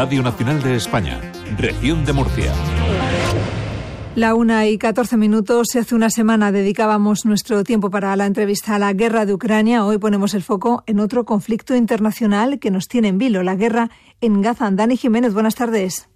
Radio 0.00 0.22
Nacional 0.22 0.62
de 0.62 0.76
España, 0.76 1.20
región 1.58 2.06
de 2.06 2.14
Murcia. 2.14 2.54
La 4.14 4.34
una 4.34 4.66
y 4.66 4.78
catorce 4.78 5.18
minutos. 5.18 5.76
Hace 5.76 5.94
una 5.94 6.08
semana 6.08 6.52
dedicábamos 6.52 7.26
nuestro 7.26 7.64
tiempo 7.64 7.90
para 7.90 8.16
la 8.16 8.24
entrevista 8.24 8.76
a 8.76 8.78
la 8.78 8.94
guerra 8.94 9.26
de 9.26 9.34
Ucrania. 9.34 9.84
Hoy 9.84 9.98
ponemos 9.98 10.32
el 10.32 10.42
foco 10.42 10.84
en 10.86 11.00
otro 11.00 11.26
conflicto 11.26 11.76
internacional 11.76 12.58
que 12.60 12.70
nos 12.70 12.88
tiene 12.88 13.08
en 13.08 13.18
vilo, 13.18 13.42
la 13.42 13.56
guerra 13.56 13.90
en 14.22 14.40
Gaza. 14.40 14.70
Dani 14.70 14.96
Jiménez, 14.96 15.34
buenas 15.34 15.54
tardes. 15.54 16.09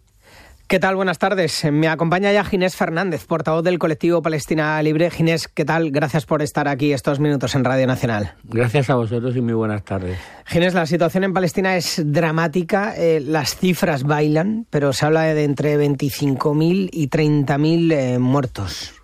¿Qué 0.66 0.80
tal? 0.80 0.96
Buenas 0.96 1.18
tardes. 1.18 1.62
Me 1.70 1.88
acompaña 1.88 2.32
ya 2.32 2.42
Ginés 2.42 2.74
Fernández, 2.74 3.26
portavoz 3.26 3.62
del 3.62 3.78
colectivo 3.78 4.22
Palestina 4.22 4.82
Libre. 4.82 5.10
Ginés, 5.10 5.46
¿qué 5.46 5.66
tal? 5.66 5.90
Gracias 5.90 6.24
por 6.24 6.40
estar 6.40 6.68
aquí 6.68 6.94
estos 6.94 7.20
minutos 7.20 7.54
en 7.54 7.64
Radio 7.64 7.86
Nacional. 7.86 8.32
Gracias 8.44 8.88
a 8.88 8.95
vosotros 8.95 9.36
y 9.36 9.42
muy 9.42 9.52
buenas 9.52 9.84
tardes. 9.84 10.18
Ginés, 10.46 10.72
la 10.72 10.86
situación 10.86 11.24
en 11.24 11.34
Palestina 11.34 11.77
es 11.77 12.02
dramática. 12.06 12.95
Eh, 12.96 13.20
las 13.20 13.56
cifras 13.56 14.04
bailan, 14.04 14.66
pero 14.70 14.95
se 14.95 15.04
habla 15.04 15.24
de 15.24 15.45
entre 15.45 15.77
25.000 15.77 16.88
y 16.91 17.08
30.000 17.08 17.92
eh, 17.92 18.19
muertos. 18.19 18.94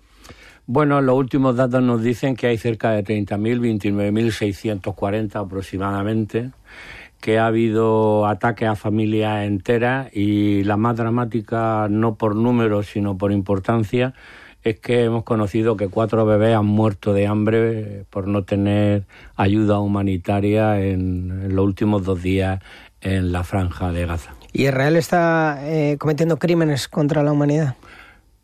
Bueno, 0.65 0.99
los 0.99 1.15
últimos 1.15 1.55
datos 1.55 1.83
nos 1.83 2.01
dicen 2.01 2.35
que 2.35 2.47
hay 2.47 2.57
cerca 2.57 2.91
de 2.91 3.03
30.000, 3.03 3.81
29.640 4.81 5.35
aproximadamente 5.35 6.49
que 7.21 7.39
ha 7.39 7.45
habido 7.45 8.25
ataques 8.25 8.67
a 8.67 8.75
familias 8.75 9.45
enteras 9.45 10.09
y 10.11 10.63
la 10.63 10.75
más 10.75 10.97
dramática, 10.97 11.87
no 11.89 12.15
por 12.15 12.35
números, 12.35 12.87
sino 12.87 13.17
por 13.17 13.31
importancia, 13.31 14.13
es 14.63 14.79
que 14.79 15.03
hemos 15.03 15.23
conocido 15.23 15.77
que 15.77 15.87
cuatro 15.87 16.25
bebés 16.25 16.55
han 16.55 16.65
muerto 16.65 17.13
de 17.13 17.27
hambre 17.27 18.05
por 18.09 18.27
no 18.27 18.43
tener 18.43 19.05
ayuda 19.35 19.79
humanitaria 19.79 20.81
en, 20.81 21.55
los 21.55 21.65
últimos 21.65 22.03
dos 22.03 22.21
días 22.21 22.59
en 23.01 23.31
la 23.31 23.43
franja 23.43 23.91
de 23.91 24.05
Gaza. 24.05 24.33
¿Y 24.53 24.63
Israel 24.63 24.97
está 24.97 25.59
eh, 25.63 25.97
cometiendo 25.97 26.37
crímenes 26.37 26.87
contra 26.87 27.23
la 27.23 27.31
humanidad? 27.31 27.75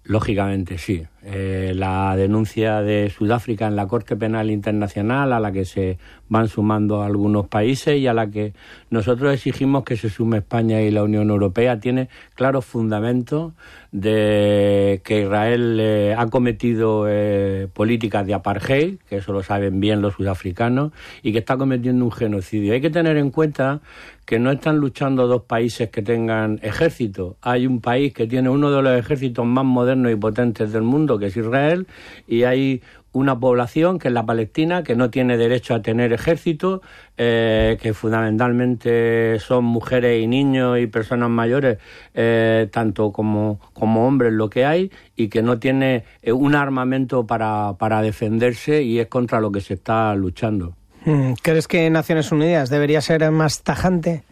Lógicamente, 0.03 0.77
sí. 0.77 1.05
Eh, 1.29 1.73
la 1.75 2.15
denuncia 2.15 2.81
de 2.81 3.09
Sudáfrica 3.09 3.67
en 3.67 3.75
la 3.75 3.85
Corte 3.85 4.15
Penal 4.15 4.49
Internacional, 4.49 5.33
a 5.33 5.41
la 5.41 5.51
que 5.51 5.65
se 5.65 5.97
van 6.29 6.47
sumando 6.47 7.03
algunos 7.03 7.47
países 7.49 7.97
y 7.97 8.07
a 8.07 8.13
la 8.13 8.27
que 8.27 8.53
nosotros 8.89 9.33
exigimos 9.33 9.83
que 9.83 9.97
se 9.97 10.09
sume 10.09 10.37
España 10.37 10.81
y 10.81 10.89
la 10.89 11.03
Unión 11.03 11.29
Europea, 11.29 11.81
tiene 11.81 12.07
claros 12.33 12.63
fundamentos 12.63 13.51
de 13.91 15.01
que 15.03 15.23
Israel 15.23 15.77
eh, 15.81 16.15
ha 16.17 16.27
cometido 16.27 17.07
eh, 17.09 17.67
políticas 17.73 18.25
de 18.25 18.33
apartheid, 18.33 18.99
que 19.09 19.17
eso 19.17 19.33
lo 19.33 19.43
saben 19.43 19.81
bien 19.81 20.01
los 20.01 20.13
sudafricanos, 20.13 20.93
y 21.23 21.33
que 21.33 21.39
está 21.39 21.57
cometiendo 21.57 22.05
un 22.05 22.11
genocidio. 22.11 22.73
Hay 22.73 22.79
que 22.79 22.89
tener 22.89 23.17
en 23.17 23.31
cuenta 23.31 23.81
que 24.27 24.39
no 24.39 24.51
están 24.51 24.77
luchando 24.77 25.25
dos 25.25 25.43
países 25.43 25.89
que 25.89 26.01
tengan 26.01 26.59
ejército. 26.61 27.37
Hay 27.41 27.65
un 27.65 27.79
país 27.79 28.13
que 28.13 28.27
tiene 28.27 28.49
uno 28.49 28.69
de 28.69 28.81
los 28.81 28.99
ejércitos 28.99 29.45
más 29.45 29.63
modernos 29.63 30.11
y 30.11 30.17
potentes 30.17 30.73
del 30.73 30.81
mundo, 30.81 31.16
que 31.19 31.27
es 31.27 31.37
Israel, 31.37 31.87
y 32.27 32.43
hay 32.43 32.81
una 33.17 33.39
población 33.39 33.99
que 33.99 34.09
es 34.09 34.13
la 34.13 34.25
palestina, 34.25 34.83
que 34.83 34.95
no 34.95 35.09
tiene 35.09 35.37
derecho 35.37 35.73
a 35.73 35.81
tener 35.81 36.13
ejército, 36.13 36.81
eh, 37.17 37.77
que 37.81 37.93
fundamentalmente 37.93 39.39
son 39.39 39.65
mujeres 39.65 40.21
y 40.21 40.27
niños 40.27 40.77
y 40.79 40.87
personas 40.87 41.29
mayores, 41.29 41.79
eh, 42.13 42.67
tanto 42.71 43.11
como, 43.11 43.59
como 43.73 44.07
hombres 44.07 44.33
lo 44.33 44.49
que 44.49 44.65
hay, 44.65 44.91
y 45.15 45.29
que 45.29 45.41
no 45.41 45.57
tiene 45.57 46.03
eh, 46.21 46.31
un 46.31 46.53
armamento 46.53 47.25
para, 47.25 47.75
para 47.79 48.01
defenderse 48.01 48.83
y 48.83 48.99
es 48.99 49.07
contra 49.07 49.39
lo 49.39 49.51
que 49.51 49.61
se 49.61 49.75
está 49.75 50.13
luchando. 50.13 50.75
Mm, 51.05 51.33
¿Crees 51.41 51.67
que 51.67 51.89
Naciones 51.89 52.31
Unidas 52.31 52.69
debería 52.69 53.01
ser 53.01 53.29
más 53.31 53.63
tajante? 53.63 54.23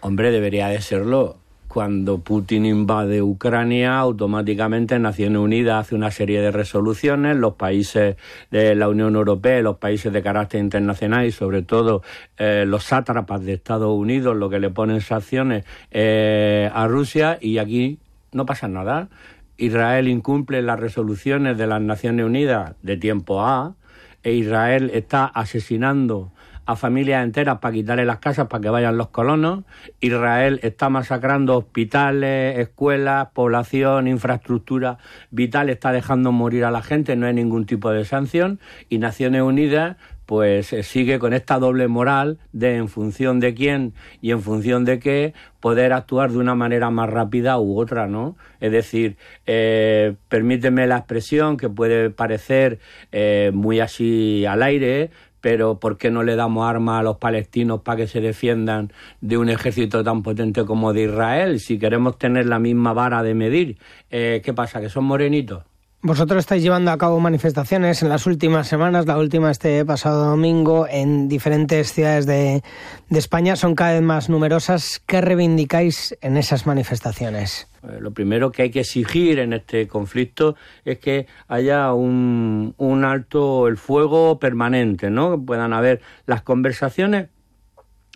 Hombre, 0.00 0.30
debería 0.30 0.68
de 0.68 0.80
serlo. 0.80 1.36
Cuando 1.70 2.18
Putin 2.18 2.66
invade 2.66 3.22
Ucrania, 3.22 4.00
automáticamente 4.00 4.98
Naciones 4.98 5.38
Unidas 5.38 5.86
hace 5.86 5.94
una 5.94 6.10
serie 6.10 6.40
de 6.40 6.50
resoluciones, 6.50 7.36
los 7.36 7.54
países 7.54 8.16
de 8.50 8.74
la 8.74 8.88
Unión 8.88 9.14
Europea, 9.14 9.62
los 9.62 9.76
países 9.76 10.12
de 10.12 10.20
carácter 10.20 10.60
internacional 10.60 11.26
y 11.26 11.30
sobre 11.30 11.62
todo 11.62 12.02
eh, 12.38 12.64
los 12.66 12.82
sátrapas 12.82 13.44
de 13.44 13.52
Estados 13.52 13.96
Unidos, 13.96 14.36
lo 14.36 14.50
que 14.50 14.58
le 14.58 14.70
ponen 14.70 15.00
sanciones 15.00 15.64
eh, 15.92 16.68
a 16.74 16.88
Rusia 16.88 17.38
y 17.40 17.58
aquí 17.58 18.00
no 18.32 18.46
pasa 18.46 18.66
nada. 18.66 19.08
Israel 19.56 20.08
incumple 20.08 20.62
las 20.62 20.80
resoluciones 20.80 21.56
de 21.56 21.68
las 21.68 21.80
Naciones 21.80 22.26
Unidas 22.26 22.74
de 22.82 22.96
tiempo 22.96 23.42
A, 23.42 23.76
e 24.24 24.32
Israel 24.32 24.90
está 24.92 25.24
asesinando 25.24 26.32
a 26.70 26.76
familias 26.76 27.24
enteras 27.24 27.58
para 27.58 27.74
quitarle 27.74 28.04
las 28.04 28.18
casas 28.18 28.46
para 28.46 28.60
que 28.60 28.68
vayan 28.68 28.96
los 28.96 29.08
colonos. 29.08 29.64
Israel 30.00 30.60
está 30.62 30.88
masacrando 30.88 31.56
hospitales, 31.56 32.58
escuelas, 32.58 33.28
población, 33.32 34.06
infraestructura 34.06 34.98
vital, 35.32 35.68
está 35.68 35.90
dejando 35.90 36.30
morir 36.30 36.64
a 36.64 36.70
la 36.70 36.82
gente, 36.82 37.16
no 37.16 37.26
hay 37.26 37.34
ningún 37.34 37.66
tipo 37.66 37.90
de 37.90 38.04
sanción. 38.04 38.60
Y 38.88 38.98
Naciones 38.98 39.42
Unidas 39.42 39.96
pues 40.30 40.72
eh, 40.72 40.84
sigue 40.84 41.18
con 41.18 41.32
esta 41.32 41.58
doble 41.58 41.88
moral 41.88 42.38
de 42.52 42.76
en 42.76 42.86
función 42.86 43.40
de 43.40 43.52
quién 43.52 43.94
y 44.20 44.30
en 44.30 44.40
función 44.42 44.84
de 44.84 45.00
qué 45.00 45.34
poder 45.58 45.92
actuar 45.92 46.30
de 46.30 46.38
una 46.38 46.54
manera 46.54 46.88
más 46.90 47.10
rápida 47.10 47.58
u 47.58 47.76
otra, 47.76 48.06
¿no? 48.06 48.36
Es 48.60 48.70
decir, 48.70 49.16
eh, 49.46 50.14
permíteme 50.28 50.86
la 50.86 50.98
expresión 50.98 51.56
que 51.56 51.68
puede 51.68 52.10
parecer 52.10 52.78
eh, 53.10 53.50
muy 53.52 53.80
así 53.80 54.46
al 54.46 54.62
aire, 54.62 55.10
pero 55.40 55.78
¿por 55.78 55.98
qué 55.98 56.10
no 56.10 56.22
le 56.22 56.36
damos 56.36 56.68
armas 56.68 57.00
a 57.00 57.02
los 57.02 57.16
palestinos 57.16 57.82
para 57.82 57.98
que 57.98 58.06
se 58.06 58.20
defiendan 58.20 58.92
de 59.20 59.38
un 59.38 59.48
ejército 59.48 60.04
tan 60.04 60.22
potente 60.22 60.64
como 60.64 60.92
de 60.92 61.04
Israel? 61.04 61.60
Si 61.60 61.78
queremos 61.78 62.18
tener 62.18 62.46
la 62.46 62.58
misma 62.58 62.92
vara 62.92 63.22
de 63.22 63.34
medir, 63.34 63.78
¿qué 64.08 64.52
pasa? 64.54 64.80
¿Que 64.80 64.88
son 64.88 65.04
morenitos? 65.04 65.64
Vosotros 66.02 66.38
estáis 66.38 66.62
llevando 66.62 66.90
a 66.92 66.96
cabo 66.96 67.20
manifestaciones 67.20 68.02
en 68.02 68.08
las 68.08 68.26
últimas 68.26 68.66
semanas, 68.66 69.04
la 69.04 69.18
última 69.18 69.50
este 69.50 69.84
pasado 69.84 70.30
domingo, 70.30 70.86
en 70.88 71.28
diferentes 71.28 71.92
ciudades 71.92 72.24
de, 72.24 72.62
España. 73.10 73.54
Son 73.54 73.74
cada 73.74 73.92
vez 73.92 74.00
más 74.00 74.30
numerosas. 74.30 75.02
¿Qué 75.04 75.20
reivindicáis 75.20 76.16
en 76.22 76.38
esas 76.38 76.66
manifestaciones? 76.66 77.68
Eh, 77.82 77.98
lo 78.00 78.12
primero 78.12 78.50
que 78.50 78.62
hay 78.62 78.70
que 78.70 78.80
exigir 78.80 79.40
en 79.40 79.52
este 79.52 79.88
conflicto 79.88 80.56
es 80.86 80.98
que 81.00 81.26
haya 81.48 81.92
un, 81.92 82.74
alto 83.04 83.68
el 83.68 83.76
fuego 83.76 84.38
permanente, 84.38 85.10
¿no? 85.10 85.32
Que 85.32 85.44
puedan 85.44 85.74
haber 85.74 86.00
las 86.24 86.40
conversaciones 86.40 87.28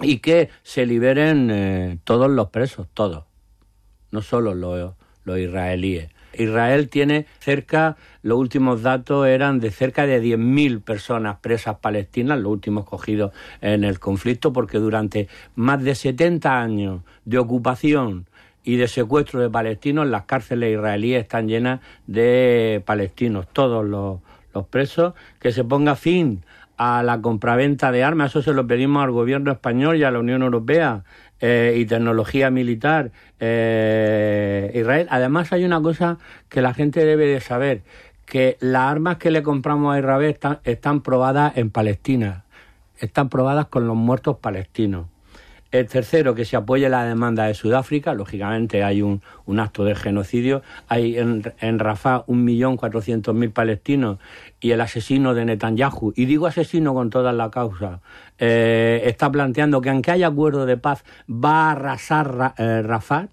y 0.01 0.21
que 0.21 0.49
se 0.63 0.87
liberen 0.87 1.51
eh, 1.51 1.99
todos 2.05 2.31
los 2.31 2.49
presos, 2.49 2.89
todos, 2.95 3.25
no 4.11 4.23
solo 4.23 4.55
los 4.55 5.39
israelíes. 5.39 6.15
Israel 6.39 6.89
tiene 6.89 7.27
cerca, 7.41 7.97
los 8.23 8.39
últimos 8.39 8.83
datos 8.83 9.27
eran 9.27 9.61
de 9.61 9.71
cerca 9.71 10.07
de 10.07 10.23
10.000 10.23 10.83
personas 10.83 11.39
presas 11.41 11.77
palestinas, 11.77 12.39
los 12.39 12.53
últimos 12.53 12.85
cogidos 12.85 13.33
en 13.61 13.85
el 13.85 13.99
conflicto, 13.99 14.53
porque 14.53 14.79
durante 14.79 15.29
más 15.55 15.83
de 15.83 15.95
70 15.95 16.61
años 16.61 17.03
de 17.25 17.39
ocupación 17.39 18.27
y 18.63 18.77
de 18.77 18.89
secuestro 18.89 19.41
de 19.41 19.51
palestinos, 19.51 20.07
las 20.07 20.25
cárceles 20.25 20.73
israelíes 20.73 21.23
están 21.23 21.49
llenas 21.49 21.81
de 22.07 22.83
palestinos, 22.87 23.47
todos 23.53 23.85
los, 23.85 24.21
los 24.55 24.67
presos, 24.67 25.15
que 25.39 25.53
se 25.53 25.65
ponga 25.65 25.97
fin 25.97 26.43
a 26.77 27.03
la 27.03 27.21
compraventa 27.21 27.93
de 27.93 28.03
armas, 28.03 28.31
eso 28.31 28.43
se 28.43 28.53
lo 28.53 28.67
pedimos 28.67 29.05
al 29.05 29.13
gobierno 29.13 29.53
español 29.53 29.97
y 29.97 30.05
a 30.05 30.11
la 30.11 30.19
Unión 30.19 30.43
Europea, 30.43 31.05
eh, 31.41 31.75
y 31.77 31.85
tecnología 31.87 32.51
militar 32.51 33.13
eh, 33.41 34.71
Israel. 34.75 35.07
Además 35.11 35.53
hay 35.53 35.65
una 35.65 35.81
cosa 35.81 36.19
que 36.49 36.63
la 36.63 36.75
gente 36.75 37.05
debe 37.05 37.27
de 37.27 37.41
saber, 37.41 37.83
que 38.25 38.57
las 38.61 38.91
armas 38.91 39.17
que 39.19 39.31
le 39.31 39.43
compramos 39.43 39.95
a 39.95 39.99
Israel 39.99 40.31
están, 40.31 40.61
están 40.65 41.03
probadas 41.03 41.57
en 41.57 41.71
Palestina, 41.71 42.45
están 42.99 43.29
probadas 43.29 43.67
con 43.67 43.87
los 43.87 43.97
muertos 43.97 44.39
palestinos. 44.39 45.07
El 45.75 45.89
tercero, 45.89 46.37
que 46.37 46.45
se 46.45 46.55
apoye 46.55 46.89
la 46.89 47.03
demanda 47.03 47.47
de 47.47 47.55
Sudáfrica. 47.55 48.15
Lógicamente 48.15 48.85
hay 48.85 49.03
un, 49.03 49.21
acto 49.59 49.83
de 49.83 49.97
genocidio. 49.97 50.63
Hay 50.87 51.19
en, 51.19 51.53
en 51.59 51.81
Rafah 51.81 52.23
un 52.29 52.45
millón 52.45 52.77
cuatrocientos 52.77 53.35
mil 53.35 53.51
palestinos 53.51 54.21
y 54.61 54.71
el 54.71 54.81
asesino 54.81 55.35
de 55.35 55.45
Netanyahu, 55.45 56.13
y 56.15 56.27
digo 56.27 56.47
asesino 56.47 56.95
con 56.95 57.11
toda 57.11 57.33
la 57.33 57.51
causa, 57.51 58.03
eh, 58.39 59.03
está 59.07 59.33
planteando 59.33 59.81
que 59.81 59.91
aunque 59.91 60.13
haya 60.13 60.29
acuerdo 60.29 60.65
de 60.65 60.77
paz 60.77 61.03
va 61.29 61.71
a 61.71 61.71
arrasar 61.73 62.55
eh, 62.57 62.81
Rafah. 62.83 63.27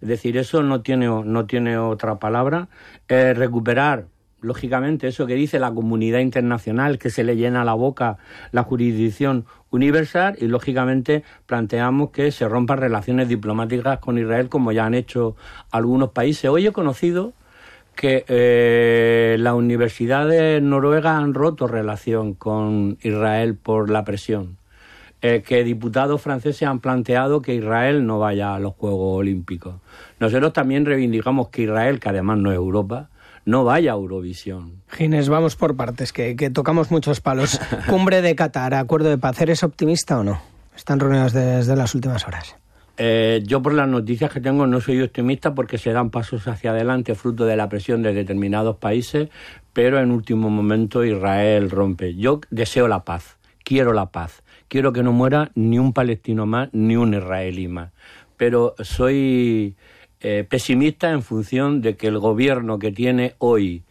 Es 0.00 0.08
decir, 0.08 0.36
eso 0.36 0.62
no 0.62 0.82
tiene, 0.82 1.08
no 1.08 1.46
tiene 1.46 1.76
otra 1.76 2.20
palabra. 2.20 2.68
Eh, 3.08 3.34
recuperar 3.34 4.06
lógicamente, 4.42 5.08
eso 5.08 5.26
que 5.26 5.34
dice 5.34 5.58
la 5.58 5.72
comunidad 5.72 6.20
internacional, 6.20 6.98
que 6.98 7.10
se 7.10 7.24
le 7.24 7.36
llena 7.36 7.64
la 7.64 7.74
boca 7.74 8.18
la 8.52 8.62
jurisdicción 8.62 9.44
universal 9.70 10.36
y, 10.40 10.46
lógicamente, 10.46 11.22
planteamos 11.46 12.10
que 12.10 12.32
se 12.32 12.48
rompan 12.48 12.78
relaciones 12.78 13.28
diplomáticas 13.28 13.98
con 13.98 14.18
Israel, 14.18 14.48
como 14.48 14.72
ya 14.72 14.86
han 14.86 14.94
hecho 14.94 15.36
algunos 15.70 16.10
países. 16.10 16.50
Hoy 16.50 16.66
he 16.66 16.72
conocido 16.72 17.32
que 17.94 18.24
eh, 18.28 19.36
las 19.38 19.54
universidades 19.54 20.62
noruegas 20.62 21.22
han 21.22 21.34
roto 21.34 21.66
relación 21.66 22.34
con 22.34 22.96
Israel 23.02 23.56
por 23.56 23.90
la 23.90 24.04
presión. 24.04 24.56
eh, 25.22 25.42
que 25.46 25.64
diputados 25.64 26.22
franceses 26.22 26.66
han 26.66 26.80
planteado 26.80 27.42
que 27.42 27.54
Israel 27.54 28.06
no 28.06 28.18
vaya 28.18 28.54
a 28.54 28.58
los 28.58 28.74
Juegos 28.74 29.18
Olímpicos. 29.18 29.74
Nosotros 30.18 30.52
también 30.52 30.86
reivindicamos 30.86 31.48
que 31.48 31.62
Israel, 31.62 32.00
que 32.00 32.08
además 32.08 32.38
no 32.38 32.50
es 32.50 32.56
Europa, 32.56 33.09
no 33.44 33.64
vaya 33.64 33.92
a 33.92 33.94
Eurovisión. 33.94 34.82
Ginés, 34.88 35.28
vamos 35.28 35.56
por 35.56 35.76
partes, 35.76 36.12
que, 36.12 36.34
tocamos 36.50 36.90
muchos 36.90 37.20
palos. 37.20 37.60
Cumbre 37.88 38.22
de 38.22 38.34
Qatar, 38.34 38.74
acuerdo 38.74 39.08
de 39.08 39.18
paz, 39.18 39.40
¿eres 39.40 39.62
optimista 39.62 40.18
o 40.18 40.24
no? 40.24 40.40
Están 40.76 41.00
reunidos 41.00 41.32
desde 41.32 41.76
las 41.76 41.94
últimas 41.94 42.26
horas. 42.26 42.56
Eh, 43.02 43.42
yo 43.46 43.62
por 43.62 43.72
las 43.72 43.88
noticias 43.88 44.30
que 44.30 44.40
tengo 44.40 44.66
no 44.66 44.80
soy 44.82 45.00
optimista 45.00 45.54
porque 45.54 45.78
se 45.78 45.92
dan 45.92 46.10
pasos 46.10 46.46
hacia 46.46 46.72
adelante 46.72 47.14
fruto 47.14 47.46
de 47.46 47.56
la 47.56 47.68
presión 47.68 48.02
de 48.02 48.12
determinados 48.12 48.76
países, 48.76 49.30
pero 49.72 49.98
en 50.00 50.10
último 50.10 50.50
momento 50.50 51.02
Israel 51.02 51.70
rompe. 51.70 52.14
Yo 52.14 52.40
deseo 52.50 52.88
la 52.88 53.04
paz, 53.04 53.38
quiero 53.64 53.94
la 53.94 54.10
paz, 54.10 54.42
quiero 54.68 54.92
que 54.92 55.02
no 55.02 55.12
muera 55.12 55.50
ni 55.54 55.78
un 55.78 55.94
palestino 55.94 56.44
más 56.44 56.68
ni 56.72 56.96
un 56.96 57.14
israelí 57.14 57.68
más, 57.68 57.90
pero 58.36 58.74
soy 58.80 59.76
eh, 60.20 60.44
pesimista 60.48 61.10
en 61.10 61.22
función 61.22 61.80
de 61.80 61.96
que 61.96 62.08
el 62.08 62.18
gobierno 62.18 62.78
que 62.78 62.92
tiene 62.92 63.34
hoy 63.38 63.82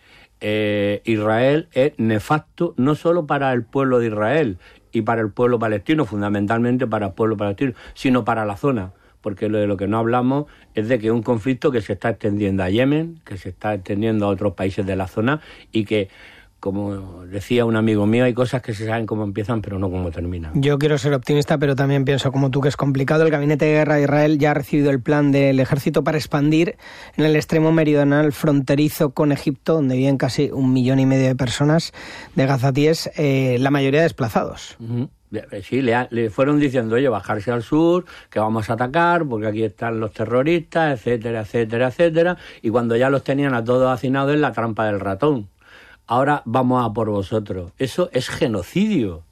eh, 0.41 1.01
Israel 1.05 1.67
es 1.73 1.93
nefasto 1.97 2.73
no 2.77 2.95
solo 2.95 3.25
para 3.25 3.51
el 3.51 3.63
pueblo 3.63 3.99
de 3.99 4.07
Israel 4.07 4.57
y 4.91 5.01
para 5.01 5.21
el 5.21 5.31
pueblo 5.31 5.59
palestino, 5.59 6.05
fundamentalmente 6.05 6.87
para 6.87 7.07
el 7.07 7.13
pueblo 7.13 7.35
palestino, 7.35 7.73
sino 7.93 8.23
para 8.23 8.45
la 8.45 8.57
zona 8.57 8.93
porque 9.21 9.49
lo 9.49 9.57
de 9.57 9.67
lo 9.67 9.77
que 9.77 9.87
no 9.87 9.97
hablamos 9.97 10.45
es 10.75 10.87
de 10.87 10.99
que 10.99 11.11
un 11.11 11.23
conflicto 11.23 11.71
que 11.71 11.81
se 11.81 11.93
está 11.93 12.09
extendiendo 12.09 12.63
a 12.63 12.69
Yemen, 12.69 13.19
que 13.25 13.37
se 13.37 13.49
está 13.49 13.73
extendiendo 13.73 14.25
a 14.25 14.29
otros 14.29 14.53
países 14.53 14.85
de 14.85 14.95
la 14.95 15.07
zona 15.07 15.41
y 15.71 15.85
que 15.85 16.09
como 16.59 17.25
decía 17.25 17.65
un 17.65 17.75
amigo 17.75 18.05
mío, 18.05 18.25
hay 18.25 18.33
cosas 18.33 18.61
que 18.61 18.73
se 18.73 18.85
saben 18.85 19.05
cómo 19.05 19.23
empiezan, 19.23 19.61
pero 19.61 19.79
no 19.79 19.89
cómo 19.89 20.11
terminan. 20.11 20.61
Yo 20.61 20.77
quiero 20.77 20.97
ser 20.97 21.13
optimista, 21.13 21.57
pero 21.57 21.75
también 21.75 22.05
pienso 22.05 22.31
como 22.31 22.51
tú 22.51 22.61
que 22.61 22.67
es 22.67 22.75
complicado. 22.75 23.23
El 23.23 23.31
Gabinete 23.31 23.65
de 23.65 23.71
Guerra 23.71 23.95
de 23.95 24.03
Israel 24.03 24.39
ya 24.39 24.51
ha 24.51 24.53
recibido 24.53 24.91
el 24.91 25.01
plan 25.01 25.31
del 25.31 25.59
ejército 25.59 26.03
para 26.03 26.17
expandir 26.17 26.75
en 27.15 27.25
el 27.25 27.35
extremo 27.35 27.71
meridional 27.71 28.33
fronterizo 28.33 29.11
con 29.11 29.31
Egipto, 29.31 29.75
donde 29.75 29.95
viven 29.95 30.17
casi 30.17 30.51
un 30.51 30.73
millón 30.73 30.99
y 30.99 31.05
medio 31.05 31.27
de 31.27 31.35
personas 31.35 31.93
de 32.35 32.45
gazatíes, 32.45 33.09
eh, 33.15 33.57
la 33.59 33.71
mayoría 33.71 34.01
desplazados. 34.01 34.77
Sí, 35.61 35.81
le, 35.81 36.07
le, 36.09 36.29
fueron 36.31 36.59
diciendo, 36.59 36.95
oye, 36.95 37.07
bajarse 37.07 37.51
al 37.51 37.61
sur, 37.61 38.05
que 38.29 38.39
vamos 38.39 38.69
a 38.69 38.73
atacar, 38.73 39.25
porque 39.25 39.47
aquí 39.47 39.63
están 39.63 39.99
los 39.99 40.11
terroristas, 40.11 40.99
etcétera, 40.99 41.41
etcétera, 41.41 41.87
etcétera. 41.89 42.37
Y 42.63 42.69
cuando 42.69 42.95
ya 42.97 43.09
los 43.09 43.23
tenían 43.23 43.53
a 43.53 43.63
todos 43.63 43.93
hacinados 43.93 44.33
en 44.33 44.41
la 44.41 44.51
trampa 44.51 44.87
del 44.87 44.99
ratón 44.99 45.47
ahora 46.09 46.41
vamos 46.45 46.83
a 46.83 46.91
por 46.91 47.09
vosotros. 47.09 47.71
Eso 47.77 48.09
es 48.11 48.29
genocidio. 48.29 49.23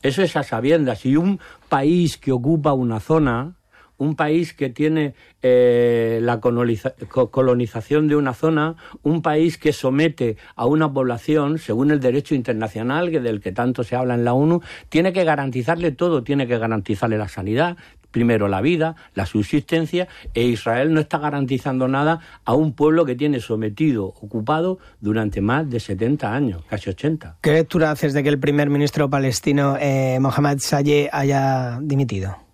Eso 0.00 0.22
es 0.22 0.36
a 0.36 0.44
sabiendas. 0.44 1.00
Si 1.00 1.16
un 1.16 1.40
país 1.68 2.16
que 2.16 2.32
ocupa 2.32 2.72
una 2.72 3.00
zona, 3.00 3.56
un 4.00 4.16
país 4.16 4.54
que 4.54 4.70
tiene 4.70 5.14
eh, 5.42 6.20
la 6.22 6.40
colonización 6.40 8.08
de 8.08 8.16
una 8.16 8.32
zona, 8.32 8.76
un 9.02 9.20
país 9.20 9.58
que 9.58 9.74
somete 9.74 10.38
a 10.56 10.64
una 10.64 10.90
población, 10.90 11.58
según 11.58 11.90
el 11.90 12.00
derecho 12.00 12.34
internacional, 12.34 13.10
que 13.10 13.20
del 13.20 13.42
que 13.42 13.52
tanto 13.52 13.84
se 13.84 13.96
habla 13.96 14.14
en 14.14 14.24
la 14.24 14.32
ONU, 14.32 14.62
tiene 14.88 15.12
que 15.12 15.22
garantizarle 15.24 15.92
todo, 15.92 16.24
tiene 16.24 16.46
que 16.46 16.56
garantizarle 16.56 17.18
la 17.18 17.28
sanidad, 17.28 17.76
primero 18.10 18.48
la 18.48 18.62
vida, 18.62 18.96
la 19.14 19.26
subsistencia, 19.26 20.08
e 20.32 20.44
Israel 20.44 20.94
no 20.94 21.00
está 21.00 21.18
garantizando 21.18 21.86
nada 21.86 22.20
a 22.46 22.54
un 22.54 22.72
pueblo 22.72 23.04
que 23.04 23.16
tiene 23.16 23.40
sometido, 23.40 24.06
ocupado 24.06 24.78
durante 25.00 25.42
más 25.42 25.68
de 25.68 25.78
70 25.78 26.34
años, 26.34 26.64
casi 26.70 26.88
80. 26.88 27.36
¿Qué 27.42 27.52
lectura 27.52 27.90
haces 27.90 28.14
de 28.14 28.22
que 28.22 28.30
el 28.30 28.40
primer 28.40 28.70
ministro 28.70 29.10
palestino, 29.10 29.76
eh, 29.78 30.16
Mohamed 30.20 30.58
Sayeh, 30.58 31.10
haya 31.12 31.78
dimitido? 31.82 32.49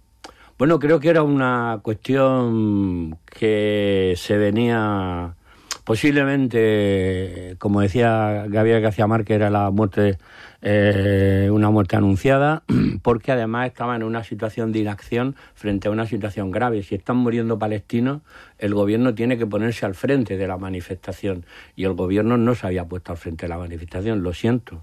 Bueno, 0.58 0.78
creo 0.78 1.00
que 1.00 1.10
era 1.10 1.22
una 1.22 1.80
cuestión 1.82 3.18
que 3.26 4.14
se 4.16 4.38
venía 4.38 5.34
posiblemente, 5.84 7.56
como 7.58 7.82
decía 7.82 8.46
Gabriel 8.48 8.80
García 8.80 9.06
Márquez, 9.06 9.36
era 9.36 9.50
la 9.50 9.70
muerte 9.70 10.16
eh, 10.62 11.50
una 11.52 11.68
muerte 11.68 11.96
anunciada, 11.96 12.62
porque 13.02 13.32
además 13.32 13.66
estaba 13.66 13.96
en 13.96 14.02
una 14.02 14.24
situación 14.24 14.72
de 14.72 14.78
inacción 14.78 15.36
frente 15.54 15.88
a 15.88 15.90
una 15.90 16.06
situación 16.06 16.50
grave. 16.50 16.82
Si 16.82 16.94
están 16.94 17.18
muriendo 17.18 17.58
palestinos, 17.58 18.22
el 18.58 18.72
gobierno 18.72 19.14
tiene 19.14 19.36
que 19.36 19.46
ponerse 19.46 19.84
al 19.84 19.94
frente 19.94 20.38
de 20.38 20.48
la 20.48 20.56
manifestación 20.56 21.44
y 21.76 21.84
el 21.84 21.92
gobierno 21.92 22.38
no 22.38 22.54
se 22.54 22.66
había 22.66 22.86
puesto 22.86 23.12
al 23.12 23.18
frente 23.18 23.44
de 23.44 23.50
la 23.50 23.58
manifestación, 23.58 24.22
lo 24.22 24.32
siento 24.32 24.82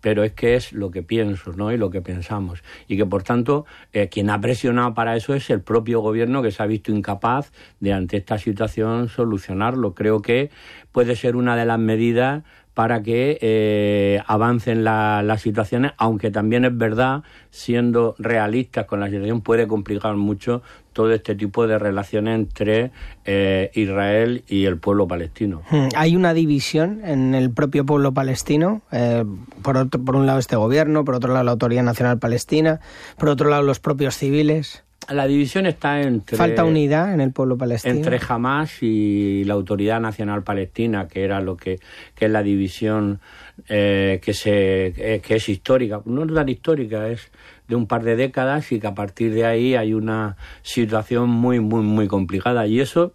pero 0.00 0.24
es 0.24 0.32
que 0.32 0.54
es 0.54 0.72
lo 0.72 0.90
que 0.90 1.02
pienso 1.02 1.52
¿no? 1.52 1.72
y 1.72 1.76
lo 1.76 1.90
que 1.90 2.00
pensamos. 2.00 2.62
Y 2.88 2.96
que, 2.96 3.06
por 3.06 3.22
tanto, 3.22 3.66
eh, 3.92 4.08
quien 4.08 4.30
ha 4.30 4.40
presionado 4.40 4.94
para 4.94 5.16
eso 5.16 5.34
es 5.34 5.50
el 5.50 5.60
propio 5.60 6.00
gobierno 6.00 6.42
que 6.42 6.50
se 6.50 6.62
ha 6.62 6.66
visto 6.66 6.92
incapaz 6.92 7.52
de, 7.80 7.92
ante 7.92 8.16
esta 8.16 8.38
situación, 8.38 9.08
solucionarlo. 9.08 9.94
Creo 9.94 10.22
que 10.22 10.50
puede 10.92 11.16
ser 11.16 11.36
una 11.36 11.56
de 11.56 11.64
las 11.64 11.78
medidas 11.78 12.44
para 12.74 13.02
que 13.02 13.38
eh, 13.40 14.22
avancen 14.26 14.84
las 14.84 15.42
situaciones, 15.42 15.92
aunque 15.96 16.30
también 16.30 16.64
es 16.64 16.76
verdad, 16.76 17.22
siendo 17.50 18.14
realistas 18.18 18.86
con 18.86 19.00
la 19.00 19.10
situación, 19.10 19.40
puede 19.40 19.66
complicar 19.66 20.16
mucho 20.16 20.62
todo 20.92 21.12
este 21.12 21.34
tipo 21.34 21.66
de 21.66 21.78
relaciones 21.78 22.34
entre 22.34 22.90
eh, 23.24 23.70
Israel 23.74 24.44
y 24.48 24.64
el 24.64 24.78
pueblo 24.78 25.06
palestino. 25.06 25.62
Hmm, 25.70 25.88
hay 25.96 26.16
una 26.16 26.34
división 26.34 27.00
en 27.04 27.34
el 27.34 27.50
propio 27.50 27.84
pueblo 27.84 28.12
palestino, 28.12 28.82
eh, 28.92 29.24
por, 29.62 29.88
por 29.88 30.16
un 30.16 30.26
lado 30.26 30.38
este 30.38 30.56
gobierno, 30.56 31.04
por 31.04 31.16
otro 31.16 31.32
lado 31.32 31.44
la 31.44 31.52
Autoridad 31.52 31.82
Nacional 31.82 32.18
Palestina, 32.18 32.80
por 33.18 33.28
otro 33.28 33.48
lado 33.48 33.62
los 33.62 33.80
propios 33.80 34.16
civiles. 34.16 34.84
La 35.10 35.26
división 35.26 35.66
está 35.66 36.00
entre... 36.00 36.36
Falta 36.36 36.64
unidad 36.64 37.12
en 37.12 37.20
el 37.20 37.32
pueblo 37.32 37.58
palestino. 37.58 37.94
Entre 37.94 38.20
Hamas 38.28 38.80
y 38.82 39.42
la 39.44 39.54
Autoridad 39.54 40.00
Nacional 40.00 40.44
Palestina, 40.44 41.08
que 41.08 41.24
era 41.24 41.40
lo 41.40 41.56
que, 41.56 41.80
que 42.14 42.26
es 42.26 42.30
la 42.30 42.44
división 42.44 43.20
eh, 43.68 44.20
que, 44.22 44.32
se, 44.34 44.86
eh, 44.86 45.20
que 45.20 45.36
es 45.36 45.48
histórica. 45.48 46.00
No 46.04 46.22
es 46.22 46.32
tan 46.32 46.48
histórica, 46.48 47.08
es 47.08 47.30
de 47.66 47.74
un 47.74 47.86
par 47.86 48.04
de 48.04 48.14
décadas 48.14 48.70
y 48.70 48.78
que 48.78 48.86
a 48.86 48.94
partir 48.94 49.34
de 49.34 49.44
ahí 49.46 49.74
hay 49.74 49.94
una 49.94 50.36
situación 50.62 51.28
muy, 51.28 51.58
muy, 51.58 51.82
muy 51.82 52.06
complicada. 52.06 52.68
Y 52.68 52.80
eso 52.80 53.12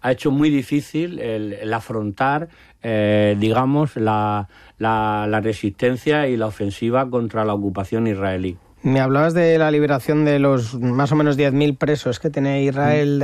ha 0.00 0.12
hecho 0.12 0.30
muy 0.30 0.48
difícil 0.48 1.18
el, 1.18 1.72
afrontar, 1.74 2.48
eh, 2.82 3.36
digamos, 3.38 3.96
la, 3.96 4.48
la, 4.78 5.26
la 5.28 5.40
resistencia 5.40 6.28
y 6.28 6.36
la 6.38 6.46
ofensiva 6.46 7.08
contra 7.10 7.44
la 7.44 7.52
ocupación 7.52 8.06
israelí. 8.06 8.56
Me 8.88 9.00
hablabas 9.00 9.34
de 9.34 9.58
la 9.58 9.70
liberación 9.70 10.24
de 10.24 10.38
los 10.38 10.72
más 10.80 11.12
o 11.12 11.14
menos 11.14 11.36
10.000 11.36 11.76
presos 11.76 12.18
que 12.18 12.30
tiene 12.30 12.62
Israel, 12.62 13.22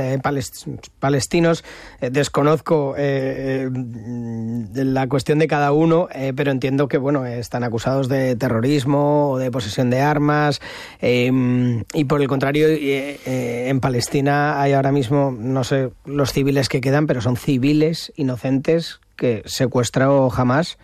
palestinos. 0.99 1.63
Eh, 2.01 2.11
desconozco 2.11 2.93
eh, 2.95 3.67
eh, 3.67 4.83
la 4.85 5.07
cuestión 5.07 5.39
de 5.39 5.47
cada 5.47 5.71
uno, 5.71 6.07
pero 6.35 6.51
entiendo 6.51 6.87
que 6.87 6.99
bueno 6.99 7.25
están 7.25 7.63
acusados 7.63 8.07
de 8.09 8.35
terrorismo 8.35 9.31
o 9.31 9.37
de 9.39 9.49
posesión 9.49 9.89
de 9.89 10.01
armas. 10.01 10.61
y 11.01 12.03
por 12.05 12.21
el 12.21 12.27
contrario, 12.27 12.67
en 12.69 13.79
Palestina 13.79 14.61
hay 14.61 14.73
ahora 14.73 14.91
mismo, 14.91 15.35
no 15.35 15.63
sé 15.63 15.89
los 16.05 16.31
civiles 16.31 16.69
que 16.69 16.79
quedan, 16.79 17.07
pero 17.07 17.21
son 17.21 17.37
civiles 17.37 18.13
inocentes 18.15 18.99
que 19.15 19.41
secuestrado 19.45 20.29
jamás 20.29 20.77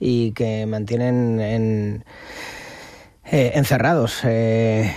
y 0.00 0.32
que 0.32 0.66
mantienen 0.66 1.40
en 1.40 2.04
eh, 3.30 3.52
encerrados. 3.54 4.20
Eh, 4.24 4.92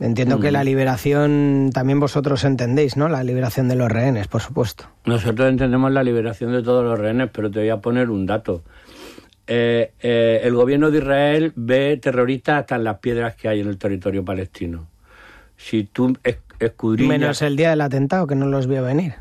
entiendo 0.00 0.40
que 0.40 0.50
la 0.50 0.62
mm. 0.62 0.64
liberación 0.64 1.70
también 1.72 2.00
vosotros 2.00 2.44
entendéis, 2.44 2.96
¿no? 2.96 3.08
La 3.08 3.22
liberación 3.24 3.68
de 3.68 3.76
los 3.76 3.90
rehenes, 3.90 4.28
por 4.28 4.40
supuesto. 4.40 4.84
Nosotros 5.04 5.48
entendemos 5.48 5.92
la 5.92 6.02
liberación 6.02 6.52
de 6.52 6.62
todos 6.62 6.84
los 6.84 6.98
rehenes, 6.98 7.30
pero 7.32 7.50
te 7.50 7.60
voy 7.60 7.68
a 7.68 7.78
poner 7.78 8.10
un 8.10 8.26
dato. 8.26 8.62
Eh, 9.46 9.92
el 10.44 10.54
gobierno 10.54 10.90
de 10.90 10.98
Israel 10.98 11.52
ve 11.56 11.98
terroristas 12.00 12.60
hasta 12.60 12.76
en 12.76 12.84
las 12.84 12.98
piedras 12.98 13.34
que 13.34 13.48
hay 13.48 13.60
en 13.60 13.68
el 13.68 13.78
territorio 13.78 14.24
palestino. 14.24 14.88
Si 15.56 15.84
tú 15.84 16.16
escudriñas... 16.58 17.18
Menos 17.18 17.42
el 17.42 17.56
día 17.56 17.70
del 17.70 17.80
atentado, 17.80 18.26
que 18.26 18.34
no 18.34 18.46
los 18.46 18.66
vio 18.66 18.82
venir. 18.82 19.14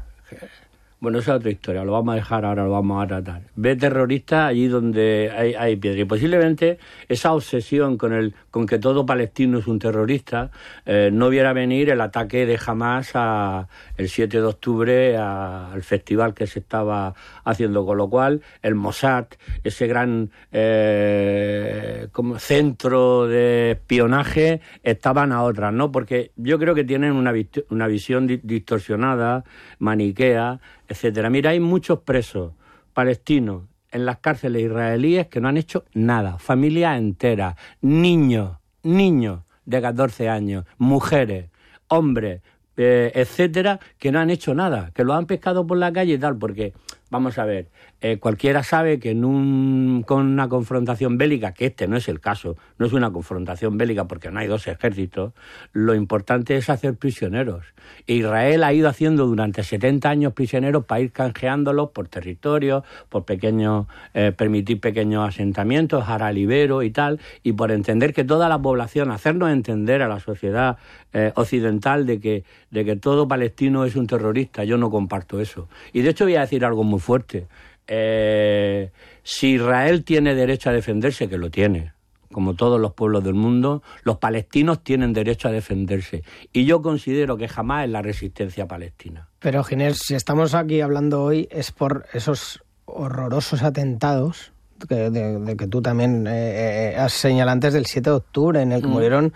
Bueno, 1.01 1.19
esa 1.19 1.31
es 1.31 1.37
otra 1.37 1.51
historia, 1.51 1.85
lo 1.85 1.93
vamos 1.93 2.11
a 2.11 2.15
dejar 2.15 2.43
ahora, 2.43 2.65
lo 2.65 2.71
vamos 2.71 3.01
a 3.01 3.07
tratar. 3.07 3.41
Ve 3.55 3.77
terroristas 3.77 4.49
allí 4.49 4.67
donde 4.67 5.31
hay, 5.33 5.53
hay 5.53 5.77
piedra. 5.77 6.01
Y 6.01 6.05
posiblemente 6.05 6.77
esa 7.07 7.31
obsesión 7.31 7.97
con, 7.97 8.11
el, 8.11 8.33
con 8.51 8.65
que 8.65 8.79
todo 8.79 9.05
palestino 9.05 9.59
es 9.59 9.67
un 9.67 9.79
terrorista 9.79 10.51
eh, 10.85 11.09
no 11.11 11.29
viera 11.29 11.53
venir 11.53 11.89
el 11.89 12.01
ataque 12.01 12.45
de 12.45 12.59
Hamas 12.65 13.11
a, 13.13 13.67
el 13.97 14.09
7 14.09 14.37
de 14.37 14.43
octubre 14.43 15.17
al 15.17 15.83
festival 15.83 16.33
que 16.33 16.47
se 16.47 16.59
estaba 16.59 17.13
haciendo. 17.43 17.85
Con 17.85 17.97
lo 17.97 18.09
cual, 18.09 18.41
el 18.61 18.75
Mossad, 18.75 19.25
ese 19.63 19.87
gran 19.87 20.31
eh, 20.51 22.07
como 22.11 22.39
centro 22.39 23.27
de 23.27 23.71
espionaje, 23.71 24.61
estaban 24.83 25.31
a 25.31 25.43
otras, 25.43 25.73
¿no? 25.73 25.91
Porque 25.91 26.31
yo 26.35 26.59
creo 26.59 26.75
que 26.75 26.83
tienen 26.83 27.13
una, 27.13 27.33
una 27.69 27.87
visión 27.87 28.27
distorsionada, 28.27 29.43
maniquea, 29.79 30.59
etcétera. 30.87 31.29
Mira, 31.29 31.51
hay 31.51 31.59
muchos 31.59 31.99
presos 31.99 32.53
palestinos 32.93 33.63
en 33.91 34.05
las 34.05 34.19
cárceles 34.19 34.63
israelíes 34.63 35.27
que 35.27 35.41
no 35.41 35.47
han 35.47 35.57
hecho 35.57 35.85
nada, 35.93 36.37
familias 36.37 36.97
enteras, 36.97 37.55
niños, 37.81 38.57
niños 38.83 39.41
de 39.65 39.81
14 39.81 40.29
años, 40.29 40.65
mujeres, 40.77 41.49
hombres, 41.87 42.41
eh, 42.77 43.11
etcétera, 43.13 43.79
que 43.97 44.11
no 44.11 44.19
han 44.19 44.29
hecho 44.29 44.53
nada, 44.53 44.91
que 44.93 45.03
lo 45.03 45.13
han 45.13 45.25
pescado 45.25 45.67
por 45.67 45.77
la 45.77 45.91
calle 45.91 46.13
y 46.13 46.17
tal, 46.17 46.37
porque, 46.37 46.73
vamos 47.09 47.37
a 47.37 47.45
ver, 47.45 47.67
eh, 48.01 48.17
cualquiera 48.17 48.63
sabe 48.63 48.99
que 48.99 49.11
en 49.11 49.25
un, 49.25 50.03
con 50.05 50.25
una 50.25 50.47
confrontación 50.47 51.17
bélica, 51.17 51.53
que 51.53 51.67
este 51.67 51.87
no 51.87 51.97
es 51.97 52.07
el 52.07 52.19
caso, 52.19 52.55
no 52.77 52.85
es 52.85 52.93
una 52.93 53.11
confrontación 53.11 53.77
bélica 53.77 54.07
porque 54.07 54.31
no 54.31 54.39
hay 54.39 54.47
dos 54.47 54.67
ejércitos, 54.67 55.33
lo 55.73 55.95
importante 55.95 56.55
es 56.55 56.69
hacer 56.69 56.95
prisioneros. 56.95 57.65
Israel 58.07 58.63
ha 58.63 58.73
ido 58.73 58.87
haciendo 58.87 59.25
durante 59.27 59.63
70 59.63 60.09
años 60.09 60.33
prisioneros 60.33 60.85
para 60.85 61.01
ir 61.01 61.11
canjeándolos 61.11 61.89
por 61.89 62.07
territorios, 62.07 62.83
por 63.09 63.25
pequeños, 63.25 63.87
eh, 64.13 64.31
permitir 64.35 64.79
pequeños 64.79 65.27
asentamientos, 65.27 66.07
ahora 66.07 66.31
libero 66.31 66.83
y 66.83 66.91
tal, 66.91 67.19
y 67.43 67.53
por 67.53 67.71
entender 67.71 68.13
que 68.13 68.23
toda 68.23 68.49
la 68.49 68.59
población, 68.59 69.11
hacernos 69.11 69.51
entender 69.51 70.01
a 70.01 70.07
la 70.07 70.19
sociedad 70.19 70.77
eh, 71.11 71.31
occidental 71.35 72.05
de 72.05 72.19
que, 72.19 72.43
de 72.69 72.85
que 72.85 72.95
todo 72.95 73.27
palestino 73.27 73.83
es 73.85 73.95
un 73.95 74.05
terrorista. 74.05 74.63
Yo 74.63 74.77
no 74.77 74.91
comparto 74.91 75.39
eso. 75.41 75.67
Y 75.91 76.01
de 76.01 76.11
hecho 76.11 76.25
voy 76.25 76.35
a 76.35 76.41
decir 76.41 76.63
algo 76.63 76.83
muy 76.83 76.98
fuerte. 76.99 77.47
Eh, 77.87 78.91
si 79.23 79.55
Israel 79.55 80.03
tiene 80.03 80.35
derecho 80.35 80.69
a 80.69 80.73
defenderse, 80.73 81.27
que 81.27 81.37
lo 81.37 81.49
tiene, 81.49 81.93
como 82.31 82.53
todos 82.53 82.79
los 82.79 82.93
pueblos 82.93 83.23
del 83.23 83.33
mundo, 83.33 83.81
los 84.03 84.17
palestinos 84.17 84.83
tienen 84.83 85.13
derecho 85.13 85.47
a 85.47 85.51
defenderse. 85.51 86.23
Y 86.53 86.65
yo 86.65 86.81
considero 86.81 87.35
que 87.35 87.47
jamás 87.47 87.85
es 87.85 87.91
la 87.91 88.01
resistencia 88.01 88.67
palestina. 88.67 89.27
Pero, 89.39 89.63
Ginés, 89.63 89.99
si 90.05 90.13
estamos 90.13 90.53
aquí 90.53 90.81
hablando 90.81 91.23
hoy 91.23 91.47
es 91.51 91.71
por 91.71 92.05
esos 92.13 92.61
horrorosos 92.85 93.63
atentados 93.63 94.51
de, 94.87 95.55
que 95.57 95.67
tú 95.67 95.81
también 95.81 96.27
eh, 96.27 96.91
eh, 96.91 96.95
has 96.95 97.13
señalado 97.13 97.53
antes 97.53 97.73
del 97.73 97.87
7 97.87 98.09
de 98.09 98.15
octubre, 98.15 98.61
en 98.61 98.71
el 98.71 98.81
que 98.81 98.87
mm. 98.87 98.91
murieron 98.91 99.33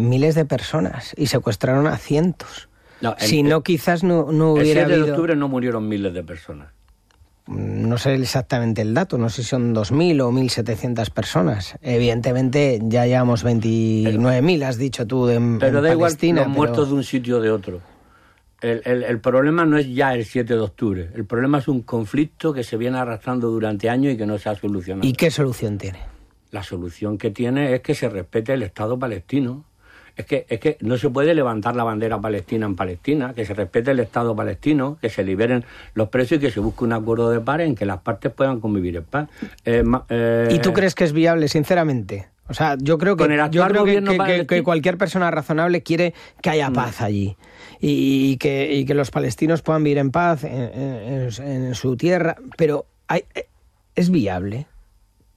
miles 0.00 0.34
de 0.34 0.44
personas 0.44 1.12
y 1.16 1.26
secuestraron 1.26 1.86
a 1.86 1.96
cientos. 1.98 2.68
si 3.18 3.42
no, 3.42 3.62
quizás 3.62 4.02
no, 4.02 4.20
hubiera 4.20 4.82
El 4.82 4.88
7 4.88 5.04
de 5.04 5.10
octubre 5.10 5.36
no 5.36 5.48
murieron 5.48 5.88
miles 5.88 6.14
de 6.14 6.22
personas 6.22 6.75
no 7.46 7.98
sé 7.98 8.14
exactamente 8.14 8.82
el 8.82 8.94
dato, 8.94 9.18
no 9.18 9.28
sé 9.28 9.42
si 9.42 9.48
son 9.48 9.74
2.000 9.74 10.20
o 10.22 10.32
1.700 10.32 11.10
personas. 11.10 11.76
Evidentemente 11.80 12.80
ya 12.82 13.06
llevamos 13.06 13.44
29.000, 13.44 14.64
has 14.64 14.78
dicho 14.78 15.06
tú, 15.06 15.28
en, 15.28 15.58
pero 15.58 15.80
da 15.80 15.96
Palestina. 15.96 16.42
Igual 16.42 16.48
los 16.48 16.56
muertos 16.56 16.88
de 16.88 16.94
un 16.94 17.04
sitio 17.04 17.38
o 17.38 17.40
de 17.40 17.50
otro. 17.50 17.80
El, 18.60 19.04
el, 19.04 19.20
problema 19.20 19.64
no 19.66 19.76
es 19.78 19.86
ya 19.94 20.14
el 20.14 20.24
7 20.24 20.54
de 20.54 20.60
octubre, 20.60 21.10
el 21.14 21.26
problema 21.26 21.58
es 21.58 21.68
un 21.68 21.82
conflicto 21.82 22.54
que 22.54 22.64
se 22.64 22.76
viene 22.78 22.98
arrastrando 22.98 23.48
durante 23.48 23.90
años 23.90 24.14
y 24.14 24.16
que 24.16 24.26
no 24.26 24.38
se 24.38 24.48
ha 24.48 24.54
solucionado. 24.56 25.06
¿Y 25.06 25.12
qué 25.12 25.30
solución 25.30 25.76
tiene? 25.76 26.00
La 26.50 26.62
solución 26.62 27.18
que 27.18 27.30
tiene 27.30 27.74
es 27.74 27.80
que 27.82 27.94
se 27.94 28.08
respete 28.08 28.54
el 28.54 28.62
Estado 28.62 28.98
palestino 28.98 29.66
es 30.16 30.24
que, 30.24 30.46
es 30.48 30.60
que 30.60 30.78
no 30.80 30.96
se 30.96 31.10
puede 31.10 31.34
levantar 31.34 31.76
la 31.76 31.84
bandera 31.84 32.20
palestina 32.20 32.66
en 32.66 32.74
Palestina, 32.74 33.34
que 33.34 33.44
se 33.44 33.54
respete 33.54 33.90
el 33.90 34.00
Estado 34.00 34.34
palestino, 34.34 34.96
que 35.00 35.10
se 35.10 35.22
liberen 35.22 35.64
los 35.94 36.08
presos 36.08 36.38
y 36.38 36.40
que 36.40 36.50
se 36.50 36.60
busque 36.60 36.84
un 36.84 36.94
acuerdo 36.94 37.30
de 37.30 37.40
paz 37.40 37.60
en 37.60 37.74
que 37.74 37.84
las 37.84 38.00
partes 38.00 38.32
puedan 38.32 38.60
convivir 38.60 38.96
en 38.96 39.04
paz. 39.04 39.28
Eh, 39.64 39.84
eh, 40.08 40.48
¿Y 40.50 40.58
tú 40.60 40.72
crees 40.72 40.94
que 40.94 41.04
es 41.04 41.12
viable, 41.12 41.48
sinceramente? 41.48 42.28
O 42.48 42.54
sea, 42.54 42.76
yo 42.80 42.96
creo 42.96 43.16
que, 43.16 43.24
yo 43.50 43.66
creo 43.66 43.84
que, 44.46 44.62
cualquier 44.62 44.96
persona 44.96 45.30
razonable 45.30 45.82
quiere 45.82 46.14
que 46.40 46.50
haya 46.50 46.70
mm. 46.70 46.74
paz 46.74 47.02
allí 47.02 47.36
y, 47.80 48.36
que, 48.36 48.72
y 48.72 48.84
que 48.84 48.94
los 48.94 49.10
palestinos 49.10 49.62
puedan 49.62 49.82
vivir 49.82 49.98
en 49.98 50.12
paz 50.12 50.44
en, 50.44 51.28
en 51.38 51.74
su 51.74 51.96
tierra, 51.96 52.36
pero 52.56 52.86
hay, 53.08 53.24
es 53.96 54.10
viable 54.10 54.66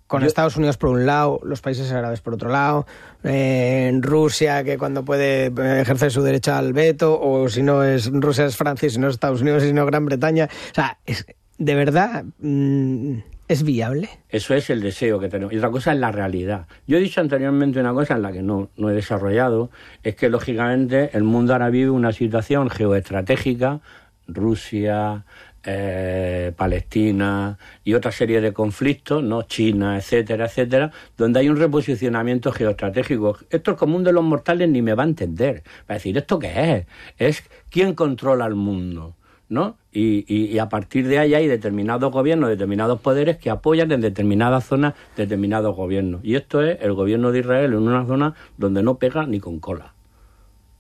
con 0.10 0.24
Estados 0.24 0.58
Unidos 0.58 0.78
por 0.78 0.90
un 0.90 1.06
lado, 1.06 1.40
los 1.44 1.62
países 1.62 1.92
árabes 1.92 2.20
por 2.20 2.34
otro 2.34 2.50
lado, 2.50 2.88
en 3.24 4.02
Rusia 4.02 4.64
que 4.64 4.80
cuando 4.80 5.06
puede 5.06 5.46
eh, 5.46 5.82
ejercer 5.82 6.10
su 6.10 6.24
derecho 6.24 6.56
al 6.56 6.74
veto, 6.74 7.22
o 7.22 7.48
si 7.48 7.62
no 7.62 7.84
es 7.84 8.10
Rusia 8.12 8.48
es 8.48 8.58
Francia, 8.58 8.90
si 8.90 8.98
no 8.98 9.08
es 9.08 9.14
Estados 9.14 9.44
Unidos, 9.44 9.62
si 9.62 9.72
no 9.72 9.86
Gran 9.86 10.06
Bretaña. 10.06 10.50
O 10.72 10.74
sea, 10.74 10.98
es, 11.06 11.28
de 11.60 11.76
verdad 11.76 12.26
mm, 12.40 13.20
es 13.48 13.62
viable. 13.62 14.10
Eso 14.30 14.56
es 14.56 14.72
el 14.72 14.82
deseo 14.82 15.20
que 15.20 15.30
tenemos. 15.30 15.54
Y 15.54 15.58
otra 15.58 15.70
cosa 15.70 15.94
es 15.94 16.00
la 16.00 16.12
realidad. 16.12 16.66
Yo 16.88 16.98
he 16.98 17.02
dicho 17.02 17.22
anteriormente 17.22 17.80
una 17.80 17.94
cosa 17.94 18.16
en 18.16 18.24
la 18.24 18.32
que 18.32 18.42
no, 18.42 18.70
no 18.78 18.90
he 18.90 18.96
desarrollado, 18.96 19.70
es 20.02 20.16
que 20.16 20.30
lógicamente 20.30 21.12
el 21.14 21.24
mundo 21.24 21.54
ahora 21.54 21.70
vive 21.70 21.92
una 21.92 22.14
situación 22.14 22.72
geoestratégica, 22.72 23.82
Rusia, 24.28 25.26
eh, 25.64 26.54
Palestina 26.56 27.58
y 27.84 27.94
otra 27.94 28.12
serie 28.12 28.42
de 28.42 28.54
conflictos, 28.54 29.24
¿no? 29.24 29.44
China, 29.44 29.98
etcétera, 29.98 30.46
etcétera, 30.46 30.92
donde 31.18 31.40
hay 31.40 31.50
un 31.50 31.58
reposicionamiento 31.58 32.52
geoestratégico. 32.52 33.38
Esto 33.50 33.72
el 33.72 33.78
común 33.78 34.04
de 34.04 34.14
los 34.14 34.24
mortales 34.24 34.70
ni 34.70 34.82
me 34.82 34.94
va 34.94 35.04
a 35.04 35.08
entender. 35.08 35.64
Va 35.82 35.90
a 35.90 35.94
decir, 35.94 36.18
¿esto 36.18 36.40
qué 36.40 36.74
es? 36.74 36.88
Es 37.18 37.44
quién 37.70 37.94
controla 37.94 38.46
el 38.46 38.56
mundo. 38.56 39.16
¿no? 39.50 39.78
Y, 39.92 40.58
a 40.60 40.70
partir 40.70 41.08
de 41.08 41.18
ahí 41.18 41.34
hay 41.34 41.48
determinados 41.48 42.12
gobiernos, 42.12 42.50
determinados 42.50 43.02
poderes 43.02 43.38
que 43.38 43.50
apoyan 43.50 43.92
en 43.92 44.02
determinadas 44.02 44.66
zonas 44.66 44.94
determinados 45.18 45.76
gobiernos. 45.76 46.22
Y 46.24 46.36
esto 46.36 46.62
es 46.64 46.80
el 46.82 46.94
gobierno 46.94 47.32
de 47.32 47.40
Israel 47.40 47.74
en 47.74 47.80
una 47.80 48.06
zona 48.06 48.36
donde 48.58 48.84
no 48.84 49.00
pega 49.00 49.26
ni 49.26 49.40
con 49.40 49.60
cola 49.60 49.96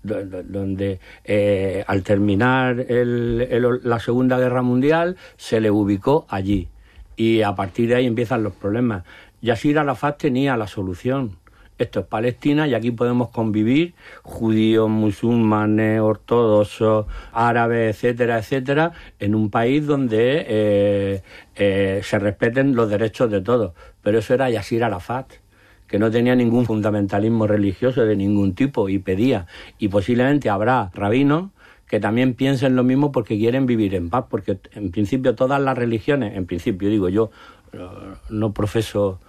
donde 0.03 0.99
eh, 1.25 1.83
al 1.87 2.03
terminar 2.03 2.85
la 2.87 3.99
Segunda 3.99 4.37
Guerra 4.39 4.61
Mundial 4.61 5.17
se 5.37 5.59
le 5.59 5.71
ubicó 5.71 6.25
allí 6.29 6.69
y 7.15 7.41
a 7.41 7.53
partir 7.53 7.89
de 7.89 7.95
ahí 7.95 8.05
empiezan 8.05 8.43
los 8.43 8.53
problemas. 8.53 9.03
Yasir 9.41 9.77
Arafat 9.77 10.17
tenía 10.17 10.55
la 10.55 10.67
solución. 10.67 11.37
Esto 11.77 12.01
es 12.01 12.05
Palestina 12.05 12.67
y 12.67 12.73
aquí 12.73 12.91
podemos 12.91 13.29
convivir 13.29 13.93
judíos, 14.23 14.89
musulmanes, 14.89 16.01
ortodoxos, 16.01 17.05
árabes, 17.31 17.95
etcétera, 17.95 18.39
etcétera, 18.39 18.91
en 19.19 19.33
un 19.33 19.49
país 19.49 19.85
donde 19.85 20.45
eh, 20.47 21.23
eh, 21.55 22.01
se 22.03 22.19
respeten 22.19 22.75
los 22.75 22.89
derechos 22.89 23.31
de 23.31 23.41
todos. 23.41 23.73
Pero 24.01 24.19
eso 24.19 24.33
era 24.33 24.49
Yasir 24.49 24.83
Arafat 24.83 25.27
que 25.89 25.99
no 25.99 26.11
tenía 26.11 26.35
ningún 26.35 26.65
fundamentalismo 26.65 27.47
religioso 27.47 28.05
de 28.05 28.15
ningún 28.15 28.53
tipo 28.53 28.87
y 28.87 28.99
pedía, 28.99 29.47
y 29.79 29.89
posiblemente 29.89 30.49
habrá 30.49 30.91
rabinos 30.93 31.49
que 31.87 31.99
también 31.99 32.35
piensen 32.35 32.75
lo 32.75 32.83
mismo 32.83 33.11
porque 33.11 33.37
quieren 33.37 33.65
vivir 33.65 33.95
en 33.95 34.11
paz, 34.11 34.25
porque 34.29 34.59
en 34.73 34.91
principio 34.91 35.33
todas 35.33 35.59
las 35.59 35.75
religiones, 35.75 36.37
en 36.37 36.45
principio 36.45 36.87
digo 36.87 37.09
yo, 37.09 37.31
eh, 37.73 37.79
no 38.29 38.53
profeso, 38.53 39.19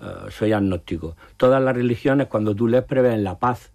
eh, 0.00 0.30
soy 0.30 0.52
agnóstico, 0.52 1.14
todas 1.36 1.62
las 1.62 1.76
religiones 1.76 2.28
cuando 2.28 2.54
tú 2.54 2.66
les 2.66 2.82
prevén 2.82 3.22
la 3.22 3.38
paz 3.38 3.70